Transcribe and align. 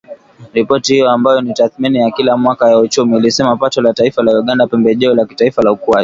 Ripoti 0.53 0.93
hiyo, 0.93 1.09
ambayo 1.11 1.41
ni 1.41 1.53
tathmini 1.53 1.97
ya 1.97 2.11
kila 2.11 2.37
mwaka 2.37 2.69
ya 2.69 2.77
uchumi, 2.77 3.17
ilisema 3.17 3.57
pato 3.57 3.81
la 3.81 3.93
taifa 3.93 4.23
la 4.23 4.39
Uganda 4.39 4.67
Pembejeo 4.67 5.13
la 5.13 5.25
Kitaifa 5.25 5.61
la 5.61 5.71
Ukuaji. 5.71 5.99